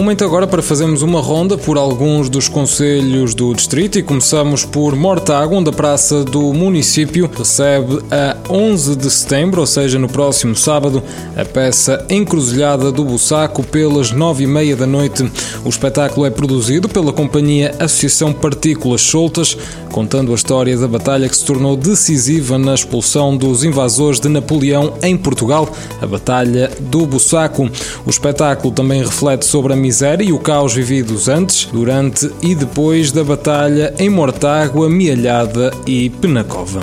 Momento 0.00 0.24
agora 0.24 0.46
para 0.46 0.62
fazermos 0.62 1.02
uma 1.02 1.20
ronda 1.20 1.58
por 1.58 1.76
alguns 1.76 2.30
dos 2.30 2.48
conselhos 2.48 3.34
do 3.34 3.52
distrito 3.54 3.98
e 3.98 4.02
começamos 4.02 4.64
por 4.64 4.96
Mortágua, 4.96 5.58
onde 5.58 5.68
a 5.68 5.74
praça 5.74 6.24
do 6.24 6.54
município 6.54 7.30
recebe 7.30 7.98
a 8.10 8.34
11 8.48 8.96
de 8.96 9.10
setembro, 9.10 9.60
ou 9.60 9.66
seja, 9.66 9.98
no 9.98 10.08
próximo 10.08 10.56
sábado, 10.56 11.02
a 11.36 11.44
peça 11.44 12.02
Encruzilhada 12.08 12.90
do 12.90 13.04
Bussaco 13.04 13.62
pelas 13.62 14.10
9 14.10 14.44
e 14.44 14.46
meia 14.46 14.74
da 14.74 14.86
noite. 14.86 15.30
O 15.66 15.68
espetáculo 15.68 16.24
é 16.24 16.30
produzido 16.30 16.88
pela 16.88 17.12
companhia 17.12 17.74
Associação 17.78 18.32
Partículas 18.32 19.02
Soltas, 19.02 19.54
contando 19.92 20.32
a 20.32 20.34
história 20.34 20.78
da 20.78 20.88
batalha 20.88 21.28
que 21.28 21.36
se 21.36 21.44
tornou 21.44 21.76
decisiva 21.76 22.56
na 22.56 22.72
expulsão 22.72 23.36
dos 23.36 23.64
invasores 23.64 24.18
de 24.18 24.30
Napoleão 24.30 24.94
em 25.02 25.14
Portugal, 25.14 25.68
a 26.00 26.06
Batalha 26.06 26.70
do 26.80 27.04
Bussaco. 27.04 27.68
O 28.06 28.10
espetáculo 28.10 28.72
também 28.72 29.02
reflete 29.02 29.44
sobre 29.44 29.74
a 29.74 29.76
miséria 29.90 30.22
e 30.22 30.32
o 30.32 30.38
caos 30.38 30.72
vividos 30.72 31.28
antes, 31.28 31.64
durante 31.64 32.30
e 32.40 32.54
depois 32.54 33.10
da 33.10 33.24
batalha 33.24 33.92
em 33.98 34.08
Mortágua, 34.08 34.88
Mialhada 34.88 35.72
e 35.84 36.08
Penacova. 36.08 36.80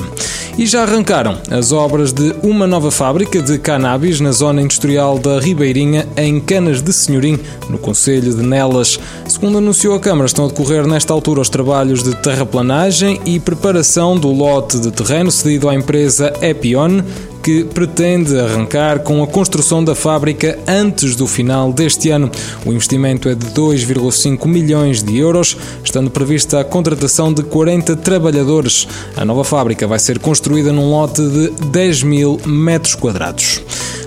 E 0.58 0.66
já 0.66 0.84
arrancaram 0.84 1.38
as 1.50 1.72
obras 1.72 2.12
de 2.12 2.36
uma 2.44 2.68
nova 2.68 2.92
fábrica 2.92 3.42
de 3.42 3.58
cannabis 3.60 4.20
na 4.20 4.34
zona 4.34 4.62
industrial 4.62 5.18
da 5.18 5.40
Ribeirinha, 5.40 6.06
em 6.18 6.38
Canas 6.42 6.82
de 6.82 6.92
Senhorim, 6.92 7.40
no 7.70 7.78
Conselho 7.78 8.36
de 8.36 8.44
Nelas. 8.44 9.00
Segundo 9.26 9.60
anunciou 9.60 9.96
a 9.96 10.00
Câmara, 10.02 10.26
estão 10.26 10.44
a 10.44 10.48
decorrer 10.50 10.86
nesta 10.86 11.14
altura 11.14 11.40
os 11.40 11.50
trabalhos 11.50 12.04
de 12.04 12.14
terraplanagem 12.14 13.22
e 13.26 13.40
preparação 13.40 14.18
do 14.18 14.34
lote 14.34 14.80
de 14.80 14.92
terreno 14.92 15.32
cedido 15.32 15.70
à 15.70 15.76
empresa 15.76 16.34
Epion, 16.42 17.02
que 17.48 17.64
pretende 17.64 18.38
arrancar 18.38 19.00
com 19.00 19.24
a 19.24 19.28
construção 19.28 19.82
da 19.82 19.96
fábrica 19.96 20.60
antes 20.68 21.16
do 21.16 21.26
final 21.26 21.72
deste 21.72 22.10
ano. 22.10 22.30
O 22.66 22.74
investimento 22.74 23.30
é 23.30 23.36
de 23.36 23.46
2,5 23.52 24.46
milhões 24.46 25.02
de 25.02 25.18
euros, 25.18 25.56
estando 25.82 26.12
prevista 26.12 26.60
a 26.60 26.66
contratação 26.66 27.34
de 27.34 27.44
40 27.44 27.96
trabalhadores. 27.96 28.86
A 29.16 29.24
nova 29.24 29.46
fábrica 29.46 29.88
vai 29.88 29.98
ser 29.98 30.20
construída 30.20 30.74
num 30.74 30.92
lote 30.92 31.22
de 31.22 31.52
10 31.68 32.04
mil 32.04 32.38
metros 32.46 32.96
quadrados. 32.96 33.62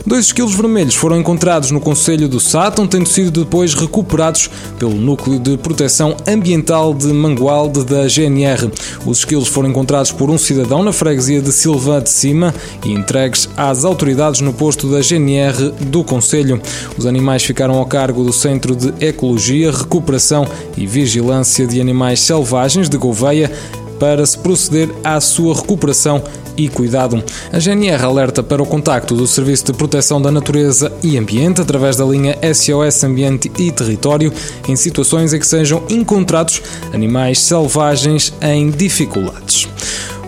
Dois 0.07 0.27
esquilos 0.27 0.55
vermelhos 0.55 0.97
foram 0.97 1.21
encontrados 1.21 1.71
no 1.71 1.81
Conselho 1.81 2.27
do 2.27 2.41
Sátão, 2.41 2.85
tendo 2.87 3.09
sido 3.09 3.45
depois 3.45 3.75
recuperados 3.75 4.51
pelo 4.77 4.95
Núcleo 4.95 5.39
de 5.39 5.57
Proteção 5.57 6.17
Ambiental 6.27 6.93
de 6.93 7.07
Mangualde 7.07 7.85
da 7.85 8.09
GNR. 8.09 8.73
Os 9.07 9.19
esquilos 9.19 9.47
foram 9.47 9.69
encontrados 9.69 10.11
por 10.11 10.29
um 10.29 10.37
cidadão 10.37 10.83
na 10.83 10.93
freguesia 10.93 11.41
de 11.41 11.53
Silva 11.53 12.01
de 12.01 12.11
Cima 12.11 12.53
e 12.85 12.91
entregues 12.91 13.30
às 13.57 13.85
autoridades 13.85 14.41
no 14.41 14.53
posto 14.53 14.91
da 14.91 15.01
GNR 15.01 15.73
do 15.81 16.05
Conselho. 16.05 16.61
Os 16.97 17.07
animais 17.07 17.43
ficaram 17.43 17.75
ao 17.75 17.87
cargo 17.87 18.25
do 18.25 18.33
Centro 18.33 18.75
de 18.75 18.93
Ecologia, 19.05 19.71
Recuperação 19.71 20.47
e 20.77 20.87
Vigilância 20.87 21.67
de 21.67 21.81
Animais 21.81 22.21
Selvagens 22.21 22.89
de 22.89 22.97
Gouveia 22.97 23.51
para 23.99 24.25
se 24.25 24.39
proceder 24.39 24.89
à 25.05 25.21
sua 25.21 25.55
recuperação 25.55 26.23
e 26.57 26.69
cuidado. 26.69 27.23
A 27.53 27.59
GNR 27.59 28.03
alerta 28.03 28.43
para 28.43 28.63
o 28.63 28.67
contacto 28.67 29.15
do 29.15 29.27
Serviço 29.27 29.67
de 29.67 29.73
Proteção 29.73 30.21
da 30.21 30.31
Natureza 30.31 30.93
e 31.03 31.17
Ambiente 31.17 31.61
através 31.61 31.97
da 31.97 32.05
linha 32.05 32.37
SOS 32.55 33.05
Ambiente 33.05 33.51
e 33.59 33.71
Território 33.71 34.33
em 34.69 34.77
situações 34.77 35.33
em 35.33 35.39
que 35.39 35.47
sejam 35.47 35.83
encontrados 35.89 36.63
animais 36.93 37.39
selvagens 37.39 38.33
em 38.41 38.71
dificuldades. 38.71 39.69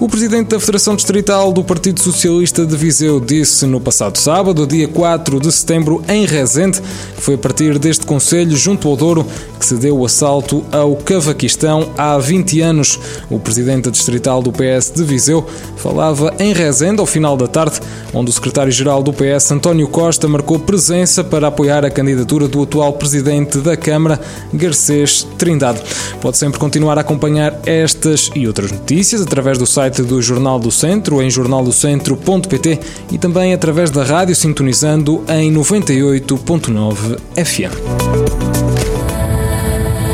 O 0.03 0.09
presidente 0.09 0.49
da 0.49 0.59
Federação 0.59 0.97
Distrital 0.97 1.53
do 1.53 1.63
Partido 1.63 2.01
Socialista 2.01 2.67
de 2.67 2.77
Viseu 2.77 3.21
disse 3.21 3.65
no 3.67 3.81
passado 3.81 4.19
sábado, 4.19 4.67
dia 4.67 4.89
4 4.89 5.39
de 5.39 5.53
setembro, 5.53 6.03
em 6.09 6.27
Rezende, 6.27 6.81
que 7.15 7.23
foi 7.23 7.35
a 7.35 7.39
partir 7.39 7.79
deste 7.79 8.05
Conselho, 8.05 8.57
junto 8.57 8.89
ao 8.89 8.97
Douro, 8.97 9.25
que 9.61 9.65
se 9.65 9.77
deu 9.77 9.97
o 9.97 10.05
assalto 10.05 10.65
ao 10.73 10.97
Cavaquistão 10.97 11.93
há 11.97 12.19
20 12.19 12.61
anos. 12.63 12.99
O 13.31 13.39
presidente 13.39 13.93
distrital 13.93 14.43
do 14.43 14.51
PS 14.51 14.91
de 14.93 15.05
Viseu 15.05 15.47
falava 15.77 16.35
em 16.41 16.53
Rezende 16.53 16.99
ao 16.99 17.07
final 17.07 17.37
da 17.37 17.47
tarde, 17.47 17.79
onde 18.13 18.29
o 18.29 18.33
secretário-geral 18.33 19.05
do 19.05 19.13
PS, 19.13 19.53
António 19.53 19.87
Costa, 19.87 20.27
marcou 20.27 20.59
presença 20.59 21.23
para 21.23 21.47
apoiar 21.47 21.85
a 21.85 21.91
candidatura 21.91 22.49
do 22.49 22.61
atual 22.61 22.95
presidente 22.95 23.59
da 23.59 23.77
Câmara, 23.77 24.21
Garcês 24.53 25.25
Trindade. 25.39 25.81
Pode 26.21 26.39
sempre 26.39 26.59
continuar 26.59 26.99
a 26.99 27.03
acompanhar 27.03 27.57
estas 27.65 28.33
e 28.35 28.49
outras 28.49 28.73
notícias 28.73 29.23
através 29.23 29.59
do 29.59 29.67
site 29.67 29.92
site 29.93 30.03
do 30.03 30.23
Jornal 30.23 30.59
do 30.59 30.71
Centro, 30.71 31.21
em 31.21 31.31
jornaldocentro.pt 31.31 32.81
e 33.13 33.19
também 33.19 33.53
através 33.53 33.91
da 33.91 34.03
rádio 34.03 34.35
sintonizando 34.35 35.23
em 35.29 35.53
98.9 35.53 37.19
FM. 37.37 37.73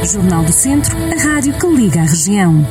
Jornal 0.05 0.43
do 0.43 0.53
Centro, 0.53 0.97
a 0.97 1.23
rádio 1.23 1.53
que 1.55 1.67
liga 1.69 2.01
a 2.01 2.05
região. 2.05 2.67